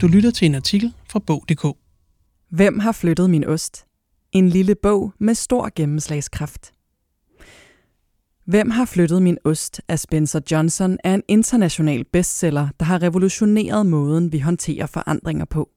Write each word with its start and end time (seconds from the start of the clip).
Du 0.00 0.06
lytter 0.06 0.30
til 0.30 0.46
en 0.46 0.54
artikel 0.54 0.94
fra 1.10 1.18
Bog.dk. 1.18 1.78
Hvem 2.50 2.78
har 2.78 2.92
flyttet 2.92 3.30
min 3.30 3.44
ost? 3.44 3.84
En 4.32 4.48
lille 4.48 4.74
bog 4.74 5.12
med 5.18 5.34
stor 5.34 5.70
gennemslagskraft. 5.76 6.72
Hvem 8.44 8.70
har 8.70 8.84
flyttet 8.84 9.22
min 9.22 9.38
ost 9.44 9.80
af 9.88 9.98
Spencer 9.98 10.40
Johnson 10.50 10.98
er 11.04 11.14
en 11.14 11.22
international 11.28 12.04
bestseller, 12.12 12.68
der 12.80 12.84
har 12.86 13.02
revolutioneret 13.02 13.86
måden, 13.86 14.32
vi 14.32 14.38
håndterer 14.38 14.86
forandringer 14.86 15.44
på. 15.44 15.70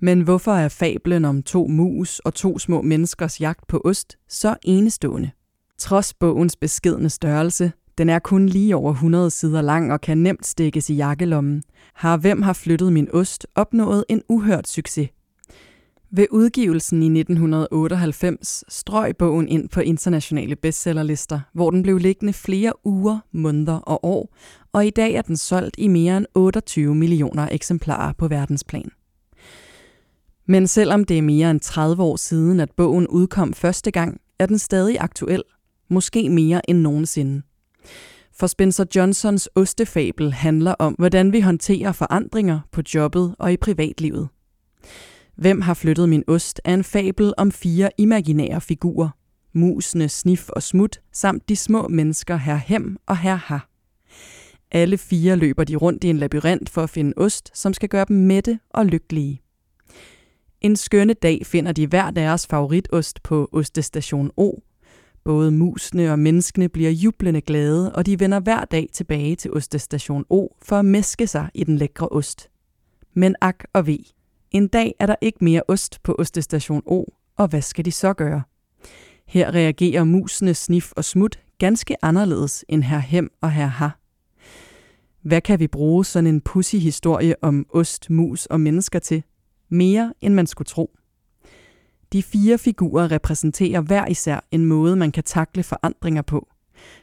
Men 0.00 0.20
hvorfor 0.20 0.52
er 0.52 0.68
fablen 0.68 1.24
om 1.24 1.42
to 1.42 1.66
mus 1.66 2.18
og 2.18 2.34
to 2.34 2.58
små 2.58 2.82
menneskers 2.82 3.40
jagt 3.40 3.66
på 3.68 3.80
ost 3.84 4.16
så 4.28 4.56
enestående? 4.62 5.30
Trods 5.78 6.14
bogens 6.14 6.56
beskedne 6.56 7.10
størrelse, 7.10 7.72
den 7.98 8.08
er 8.08 8.18
kun 8.18 8.46
lige 8.46 8.76
over 8.76 8.92
100 8.92 9.30
sider 9.30 9.62
lang 9.62 9.92
og 9.92 10.00
kan 10.00 10.18
nemt 10.18 10.46
stikkes 10.46 10.90
i 10.90 10.94
jakkelommen, 10.94 11.62
har 11.94 12.16
Hvem 12.16 12.42
har 12.42 12.52
flyttet 12.52 12.92
min 12.92 13.08
ost 13.12 13.46
opnået 13.54 14.04
en 14.08 14.22
uhørt 14.28 14.68
succes. 14.68 15.08
Ved 16.10 16.26
udgivelsen 16.30 17.02
i 17.02 17.20
1998 17.20 18.64
strøg 18.68 19.16
bogen 19.16 19.48
ind 19.48 19.68
på 19.68 19.80
internationale 19.80 20.56
bestsellerlister, 20.56 21.40
hvor 21.52 21.70
den 21.70 21.82
blev 21.82 21.98
liggende 21.98 22.32
flere 22.32 22.72
uger, 22.84 23.18
måneder 23.32 23.78
og 23.78 24.04
år, 24.04 24.34
og 24.72 24.86
i 24.86 24.90
dag 24.90 25.14
er 25.14 25.22
den 25.22 25.36
solgt 25.36 25.74
i 25.78 25.88
mere 25.88 26.16
end 26.16 26.26
28 26.34 26.94
millioner 26.94 27.48
eksemplarer 27.52 28.12
på 28.12 28.28
verdensplan. 28.28 28.90
Men 30.46 30.66
selvom 30.66 31.04
det 31.04 31.18
er 31.18 31.22
mere 31.22 31.50
end 31.50 31.60
30 31.60 32.02
år 32.02 32.16
siden, 32.16 32.60
at 32.60 32.70
bogen 32.76 33.08
udkom 33.08 33.54
første 33.54 33.90
gang, 33.90 34.20
er 34.38 34.46
den 34.46 34.58
stadig 34.58 34.96
aktuel, 35.00 35.42
måske 35.90 36.28
mere 36.28 36.70
end 36.70 36.78
nogensinde. 36.78 37.42
For 38.32 38.46
Spencer 38.46 38.84
Johnsons 38.94 39.48
ostefabel 39.54 40.32
handler 40.32 40.74
om, 40.78 40.92
hvordan 40.92 41.32
vi 41.32 41.40
håndterer 41.40 41.92
forandringer 41.92 42.60
på 42.72 42.82
jobbet 42.94 43.34
og 43.38 43.52
i 43.52 43.56
privatlivet. 43.56 44.28
Hvem 45.36 45.60
har 45.60 45.74
flyttet 45.74 46.08
min 46.08 46.24
ost 46.26 46.60
er 46.64 46.74
en 46.74 46.84
fabel 46.84 47.34
om 47.36 47.52
fire 47.52 47.90
imaginære 47.98 48.60
figurer. 48.60 49.08
Musene 49.52 50.08
Snif 50.08 50.48
og 50.48 50.62
Smut, 50.62 51.00
samt 51.12 51.48
de 51.48 51.56
små 51.56 51.88
mennesker 51.88 52.36
her 52.36 52.56
Hem 52.56 52.96
og 53.06 53.18
her 53.18 53.36
Ha. 53.36 53.58
Alle 54.70 54.98
fire 54.98 55.36
løber 55.36 55.64
de 55.64 55.76
rundt 55.76 56.04
i 56.04 56.10
en 56.10 56.16
labyrint 56.16 56.70
for 56.70 56.82
at 56.82 56.90
finde 56.90 57.12
ost, 57.16 57.50
som 57.54 57.72
skal 57.72 57.88
gøre 57.88 58.04
dem 58.08 58.16
mætte 58.16 58.58
og 58.70 58.86
lykkelige. 58.86 59.42
En 60.60 60.76
skønne 60.76 61.14
dag 61.14 61.46
finder 61.46 61.72
de 61.72 61.86
hver 61.86 62.10
deres 62.10 62.46
favoritost 62.46 63.22
på 63.22 63.48
Ostestation 63.52 64.30
O. 64.36 64.52
Både 65.26 65.50
musene 65.50 66.12
og 66.12 66.18
menneskene 66.18 66.68
bliver 66.68 66.90
jublende 66.90 67.40
glade, 67.40 67.92
og 67.92 68.06
de 68.06 68.20
vender 68.20 68.40
hver 68.40 68.64
dag 68.64 68.88
tilbage 68.92 69.36
til 69.36 69.52
Ostestation 69.52 70.24
O 70.30 70.48
for 70.62 70.76
at 70.76 70.84
meske 70.84 71.26
sig 71.26 71.50
i 71.54 71.64
den 71.64 71.76
lækre 71.76 72.08
ost. 72.08 72.50
Men 73.14 73.36
ak 73.40 73.64
og 73.72 73.86
ve. 73.86 73.98
En 74.50 74.68
dag 74.68 74.94
er 74.98 75.06
der 75.06 75.14
ikke 75.20 75.44
mere 75.44 75.62
ost 75.68 76.02
på 76.02 76.16
Ostestation 76.18 76.82
O, 76.86 77.04
og 77.36 77.48
hvad 77.48 77.62
skal 77.62 77.84
de 77.84 77.92
så 77.92 78.12
gøre? 78.12 78.42
Her 79.26 79.54
reagerer 79.54 80.04
musene 80.04 80.54
Snif 80.54 80.92
og 80.92 81.04
Smut 81.04 81.38
ganske 81.58 82.04
anderledes 82.04 82.64
end 82.68 82.82
her 82.82 82.98
Hem 82.98 83.30
og 83.40 83.52
her 83.52 83.66
Ha. 83.66 83.88
Hvad 85.22 85.40
kan 85.40 85.60
vi 85.60 85.66
bruge 85.66 86.04
sådan 86.04 86.26
en 86.26 86.40
pussy 86.40 86.76
historie 86.76 87.34
om 87.42 87.66
ost, 87.70 88.10
mus 88.10 88.46
og 88.46 88.60
mennesker 88.60 88.98
til? 88.98 89.22
Mere 89.68 90.14
end 90.20 90.34
man 90.34 90.46
skulle 90.46 90.66
tro. 90.66 90.90
De 92.12 92.22
fire 92.22 92.58
figurer 92.58 93.10
repræsenterer 93.10 93.80
hver 93.80 94.06
især 94.06 94.40
en 94.50 94.64
måde, 94.64 94.96
man 94.96 95.12
kan 95.12 95.24
takle 95.24 95.62
forandringer 95.62 96.22
på. 96.22 96.48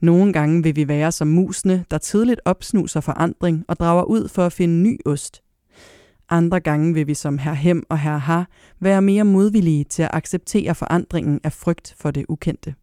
Nogle 0.00 0.32
gange 0.32 0.62
vil 0.62 0.76
vi 0.76 0.88
være 0.88 1.12
som 1.12 1.28
musene, 1.28 1.84
der 1.90 1.98
tidligt 1.98 2.40
opsnuser 2.44 3.00
forandring 3.00 3.64
og 3.68 3.78
drager 3.78 4.02
ud 4.02 4.28
for 4.28 4.46
at 4.46 4.52
finde 4.52 4.74
ny 4.82 4.98
ost. 5.04 5.42
Andre 6.28 6.60
gange 6.60 6.94
vil 6.94 7.06
vi 7.06 7.14
som 7.14 7.38
herr 7.38 7.54
Hem 7.54 7.82
og 7.88 7.98
herr 7.98 8.18
Ha 8.18 8.42
være 8.80 9.02
mere 9.02 9.24
modvillige 9.24 9.84
til 9.84 10.02
at 10.02 10.10
acceptere 10.12 10.74
forandringen 10.74 11.40
af 11.44 11.52
frygt 11.52 11.94
for 11.98 12.10
det 12.10 12.24
ukendte. 12.28 12.74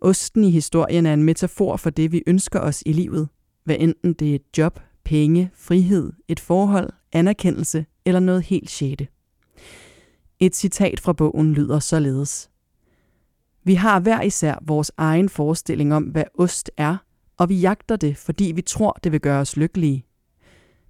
Osten 0.00 0.44
i 0.44 0.50
historien 0.50 1.06
er 1.06 1.12
en 1.12 1.24
metafor 1.24 1.76
for 1.76 1.90
det, 1.90 2.12
vi 2.12 2.22
ønsker 2.26 2.60
os 2.60 2.82
i 2.86 2.92
livet. 2.92 3.28
Hvad 3.64 3.76
enten 3.78 4.12
det 4.12 4.30
er 4.30 4.34
et 4.34 4.58
job, 4.58 4.80
penge, 5.04 5.50
frihed, 5.54 6.12
et 6.28 6.40
forhold, 6.40 6.90
anerkendelse 7.12 7.86
eller 8.04 8.20
noget 8.20 8.42
helt 8.42 8.70
sjette. 8.70 9.06
Et 10.40 10.56
citat 10.56 11.00
fra 11.00 11.12
bogen 11.12 11.52
lyder 11.52 11.78
således. 11.78 12.50
Vi 13.64 13.74
har 13.74 14.00
hver 14.00 14.22
især 14.22 14.58
vores 14.62 14.92
egen 14.96 15.28
forestilling 15.28 15.94
om, 15.94 16.02
hvad 16.02 16.24
ost 16.34 16.70
er, 16.76 16.96
og 17.36 17.48
vi 17.48 17.54
jagter 17.54 17.96
det, 17.96 18.16
fordi 18.16 18.44
vi 18.44 18.62
tror, 18.62 18.98
det 19.04 19.12
vil 19.12 19.20
gøre 19.20 19.40
os 19.40 19.56
lykkelige. 19.56 20.04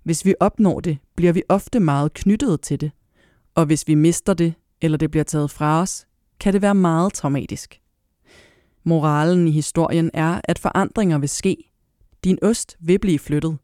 Hvis 0.02 0.24
vi 0.24 0.34
opnår 0.40 0.80
det, 0.80 0.98
bliver 1.16 1.32
vi 1.32 1.42
ofte 1.48 1.80
meget 1.80 2.12
knyttet 2.12 2.60
til 2.60 2.80
det, 2.80 2.90
og 3.54 3.66
hvis 3.66 3.88
vi 3.88 3.94
mister 3.94 4.34
det, 4.34 4.54
eller 4.80 4.98
det 4.98 5.10
bliver 5.10 5.24
taget 5.24 5.50
fra 5.50 5.80
os, 5.80 6.06
kan 6.40 6.52
det 6.52 6.62
være 6.62 6.74
meget 6.74 7.12
traumatisk. 7.12 7.80
Moralen 8.84 9.48
i 9.48 9.50
historien 9.50 10.10
er, 10.14 10.40
at 10.44 10.58
forandringer 10.58 11.18
vil 11.18 11.28
ske. 11.28 11.56
Din 12.24 12.38
ost 12.42 12.76
vil 12.80 12.98
blive 12.98 13.18
flyttet. 13.18 13.58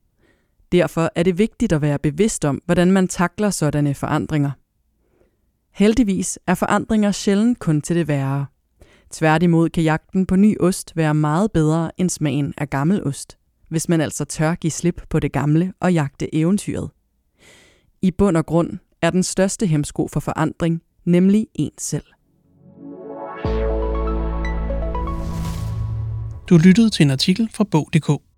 Derfor 0.72 1.10
er 1.14 1.22
det 1.22 1.38
vigtigt 1.38 1.72
at 1.72 1.82
være 1.82 1.98
bevidst 1.98 2.44
om, 2.44 2.62
hvordan 2.64 2.92
man 2.92 3.08
takler 3.08 3.50
sådanne 3.50 3.94
forandringer. 3.94 4.50
Heldigvis 5.74 6.38
er 6.46 6.54
forandringer 6.54 7.12
sjældent 7.12 7.58
kun 7.58 7.80
til 7.80 7.96
det 7.96 8.08
værre. 8.08 8.46
Tværtimod 9.10 9.68
kan 9.68 9.82
jagten 9.82 10.26
på 10.26 10.36
ny 10.36 10.56
ost 10.60 10.96
være 10.96 11.14
meget 11.14 11.52
bedre 11.52 11.90
end 12.00 12.10
smagen 12.10 12.54
af 12.58 12.70
gammel 12.70 13.06
ost, 13.06 13.38
hvis 13.68 13.88
man 13.88 14.00
altså 14.00 14.24
tør 14.24 14.54
give 14.54 14.70
slip 14.70 15.02
på 15.10 15.20
det 15.20 15.32
gamle 15.32 15.72
og 15.80 15.92
jagte 15.92 16.34
eventyret. 16.34 16.90
I 18.02 18.10
bund 18.10 18.36
og 18.36 18.46
grund 18.46 18.78
er 19.02 19.10
den 19.10 19.22
største 19.22 19.66
hemsko 19.66 20.08
for 20.08 20.20
forandring 20.20 20.82
nemlig 21.04 21.46
en 21.54 21.72
selv. 21.78 22.04
Du 26.48 26.56
lyttede 26.56 26.90
til 26.90 27.04
en 27.04 27.10
artikel 27.10 27.50
fra 27.54 27.64
Bog.dk. 27.64 28.33